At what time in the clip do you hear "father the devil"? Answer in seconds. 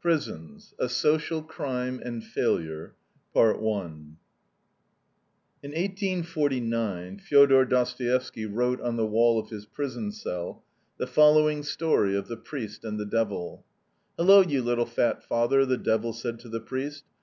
15.22-16.14